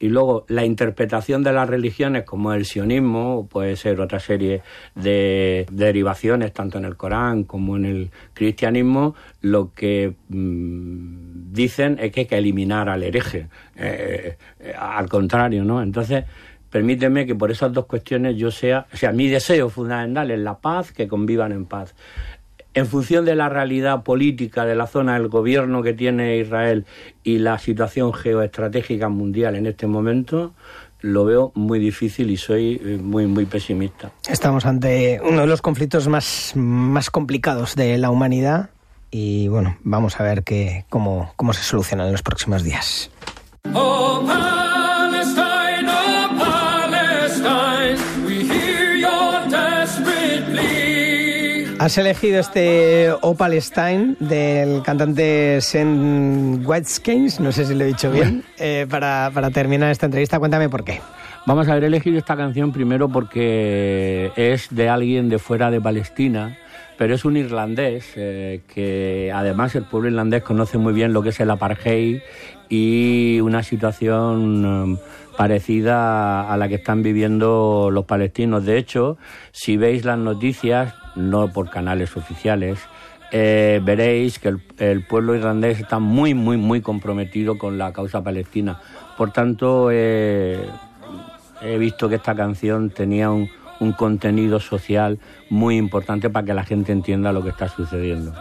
y 0.00 0.08
luego 0.08 0.46
la 0.48 0.64
interpretación 0.64 1.44
de 1.44 1.52
las 1.52 1.68
religiones 1.68 2.24
como 2.24 2.54
el 2.54 2.64
sionismo, 2.64 3.46
puede 3.48 3.76
ser 3.76 4.00
otra 4.00 4.18
serie 4.18 4.62
de 4.94 5.66
derivaciones 5.70 6.52
tanto 6.54 6.78
en 6.78 6.86
el 6.86 6.96
Corán 6.96 7.44
como 7.44 7.76
en 7.76 7.84
el 7.84 8.10
cristianismo, 8.32 9.14
lo 9.42 9.74
que 9.74 10.14
mm, 10.30 11.52
dicen 11.52 11.98
es 12.00 12.10
que 12.12 12.20
hay 12.20 12.26
que 12.26 12.38
eliminar 12.38 12.88
al 12.88 13.02
hereje, 13.02 13.48
eh, 13.76 14.38
eh, 14.58 14.74
al 14.76 15.08
contrario, 15.10 15.64
¿no? 15.64 15.82
Entonces, 15.82 16.24
permíteme 16.70 17.26
que 17.26 17.34
por 17.34 17.50
esas 17.50 17.70
dos 17.70 17.84
cuestiones 17.84 18.36
yo 18.36 18.50
sea, 18.50 18.86
o 18.92 18.96
sea, 18.96 19.12
mi 19.12 19.28
deseo 19.28 19.68
fundamental 19.68 20.30
es 20.30 20.38
la 20.38 20.58
paz, 20.58 20.92
que 20.92 21.08
convivan 21.08 21.52
en 21.52 21.66
paz 21.66 21.94
en 22.74 22.86
función 22.86 23.24
de 23.24 23.34
la 23.34 23.48
realidad 23.48 24.02
política 24.02 24.64
de 24.64 24.74
la 24.74 24.86
zona, 24.86 25.16
el 25.16 25.28
gobierno 25.28 25.82
que 25.82 25.92
tiene 25.92 26.38
Israel 26.38 26.86
y 27.24 27.38
la 27.38 27.58
situación 27.58 28.12
geoestratégica 28.12 29.08
mundial 29.08 29.56
en 29.56 29.66
este 29.66 29.86
momento, 29.86 30.52
lo 31.00 31.24
veo 31.24 31.52
muy 31.54 31.78
difícil 31.78 32.30
y 32.30 32.36
soy 32.36 32.80
eh, 32.84 32.98
muy, 33.02 33.26
muy 33.26 33.46
pesimista. 33.46 34.12
Estamos 34.28 34.66
ante 34.66 35.20
uno 35.22 35.40
de 35.40 35.46
los 35.46 35.62
conflictos 35.62 36.08
más, 36.08 36.52
más 36.54 37.10
complicados 37.10 37.74
de 37.74 37.98
la 37.98 38.10
humanidad 38.10 38.70
y 39.10 39.48
bueno, 39.48 39.76
vamos 39.82 40.20
a 40.20 40.22
ver 40.22 40.44
que, 40.44 40.84
cómo, 40.88 41.32
cómo 41.36 41.52
se 41.52 41.62
soluciona 41.62 42.06
en 42.06 42.12
los 42.12 42.22
próximos 42.22 42.62
días. 42.62 43.10
Oh, 43.74 44.22
Has 51.90 51.98
elegido 51.98 52.38
este 52.38 53.10
Opal 53.20 53.60
Stein 53.60 54.16
del 54.20 54.80
cantante 54.80 55.60
Sen 55.60 56.62
Whiteskins, 56.64 57.40
no 57.40 57.50
sé 57.50 57.64
si 57.64 57.74
lo 57.74 57.82
he 57.82 57.88
dicho 57.88 58.12
bien, 58.12 58.44
eh, 58.60 58.86
para, 58.88 59.32
terminar 59.50 59.90
esta 59.90 60.06
entrevista. 60.06 60.38
Cuéntame 60.38 60.68
por 60.68 60.84
qué. 60.84 61.00
Vamos 61.46 61.66
a 61.66 61.72
haber 61.72 61.82
elegido 61.82 62.16
esta 62.16 62.36
canción 62.36 62.70
primero 62.70 63.08
porque 63.08 64.30
es 64.36 64.68
de 64.70 64.88
alguien 64.88 65.28
de 65.28 65.40
fuera 65.40 65.68
de 65.72 65.80
Palestina, 65.80 66.56
pero 66.96 67.12
es 67.12 67.24
un 67.24 67.36
irlandés 67.36 68.12
eh, 68.14 68.60
que 68.72 69.32
además 69.34 69.74
el 69.74 69.82
pueblo 69.82 70.10
irlandés 70.10 70.44
conoce 70.44 70.78
muy 70.78 70.92
bien 70.92 71.12
lo 71.12 71.22
que 71.22 71.30
es 71.30 71.40
el 71.40 71.50
apartheid 71.50 72.20
y 72.68 73.40
una 73.40 73.64
situación 73.64 74.64
um, 74.64 74.98
parecida 75.36 76.48
a 76.52 76.56
la 76.56 76.68
que 76.68 76.76
están 76.76 77.02
viviendo 77.02 77.90
los 77.90 78.04
palestinos. 78.04 78.64
De 78.64 78.78
hecho, 78.78 79.18
si 79.50 79.76
veis 79.76 80.04
las 80.04 80.18
noticias, 80.18 80.94
no 81.16 81.52
por 81.52 81.70
canales 81.70 82.16
oficiales, 82.16 82.78
eh, 83.32 83.80
veréis 83.82 84.38
que 84.38 84.56
el, 84.78 85.04
pueblo 85.04 85.34
irlandés 85.34 85.80
está 85.80 85.98
muy, 85.98 86.34
muy, 86.34 86.56
muy 86.56 86.80
comprometido 86.80 87.58
con 87.58 87.78
la 87.78 87.92
causa 87.92 88.22
palestina. 88.22 88.80
Por 89.16 89.32
tanto, 89.32 89.90
he 89.90 90.58
visto 91.78 92.08
que 92.08 92.16
esta 92.16 92.34
canción 92.34 92.90
tenía 92.90 93.30
un 93.30 93.92
contenido 93.96 94.60
social 94.60 95.18
muy 95.48 95.76
importante 95.76 96.30
para 96.30 96.46
que 96.46 96.54
la 96.54 96.64
gente 96.64 96.92
entienda 96.92 97.32
lo 97.32 97.42
que 97.42 97.50
está 97.50 97.68
sucediendo. 97.68 98.32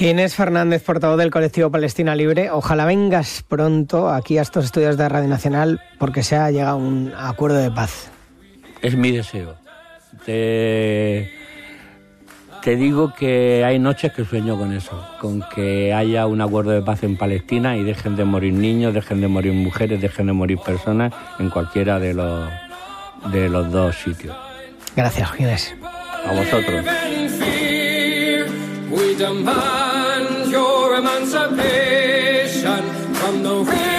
Ginés 0.00 0.34
Fernández, 0.34 0.82
portavoz 0.82 1.18
del 1.18 1.30
colectivo 1.30 1.70
Palestina 1.70 2.16
Libre, 2.16 2.50
ojalá 2.50 2.86
vengas 2.86 3.44
pronto 3.46 4.08
aquí 4.08 4.38
a 4.38 4.40
estos 4.40 4.64
estudios 4.64 4.96
de 4.96 5.06
Radio 5.10 5.28
Nacional 5.28 5.78
porque 5.98 6.22
se 6.22 6.36
ha 6.36 6.50
llegado 6.50 6.70
a 6.70 6.76
un 6.76 7.12
acuerdo 7.14 7.58
de 7.58 7.70
paz. 7.70 8.10
Es 8.80 8.96
mi 8.96 9.10
deseo. 9.10 9.56
Te, 10.24 11.30
te 12.62 12.76
digo 12.76 13.12
que 13.12 13.62
hay 13.62 13.78
noches 13.78 14.10
que 14.14 14.24
sueño 14.24 14.56
con 14.56 14.72
eso, 14.72 15.06
con 15.20 15.44
que 15.54 15.92
haya 15.92 16.26
un 16.26 16.40
acuerdo 16.40 16.70
de 16.70 16.80
paz 16.80 17.02
en 17.02 17.18
Palestina 17.18 17.76
y 17.76 17.82
dejen 17.84 18.16
de 18.16 18.24
morir 18.24 18.54
niños, 18.54 18.94
dejen 18.94 19.20
de 19.20 19.28
morir 19.28 19.52
mujeres, 19.52 20.00
dejen 20.00 20.28
de 20.28 20.32
morir 20.32 20.56
personas 20.64 21.12
en 21.38 21.50
cualquiera 21.50 21.98
de 21.98 22.14
los, 22.14 22.48
de 23.30 23.50
los 23.50 23.70
dos 23.70 23.96
sitios. 23.96 24.34
Gracias, 24.96 25.30
Ginés. 25.32 25.74
A 26.26 26.32
vosotros. 26.32 26.86
emancipation 31.00 32.82
from 33.14 33.42
the 33.42 33.89